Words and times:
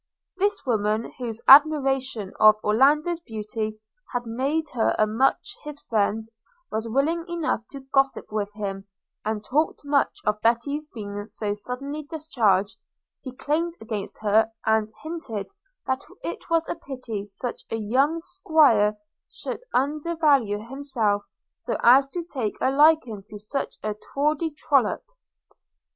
This 0.37 0.65
woman, 0.65 1.11
whose 1.19 1.43
admiration 1.47 2.33
of 2.39 2.55
Orlando's 2.63 3.19
beauty 3.19 3.79
had 4.11 4.25
made 4.25 4.63
her 4.73 4.95
much 5.05 5.55
his 5.63 5.79
friend, 5.79 6.25
was 6.71 6.89
willing 6.89 7.23
enough 7.29 7.67
to 7.67 7.81
gossip 7.81 8.31
with 8.31 8.51
him, 8.55 8.87
and 9.23 9.43
talked 9.43 9.85
much 9.85 10.17
of 10.25 10.41
Betty's 10.41 10.87
being 10.87 11.27
so 11.29 11.53
suddenly 11.53 12.01
discharged, 12.01 12.77
declaimed 13.23 13.75
against 13.79 14.17
her, 14.23 14.51
and 14.65 14.89
hinted 15.03 15.49
that 15.85 16.03
it 16.23 16.49
was 16.49 16.67
a 16.67 16.73
pity 16.73 17.27
such 17.27 17.63
a 17.69 17.75
young 17.75 18.19
'squire 18.19 18.97
should 19.31 19.61
undervalue 19.71 20.67
himself 20.67 21.25
so 21.59 21.77
as 21.83 22.07
to 22.07 22.23
take 22.23 22.57
a 22.59 22.71
liking 22.71 23.21
to 23.27 23.37
such 23.37 23.75
a 23.83 23.93
tawdry 23.93 24.49
trollop. 24.49 25.03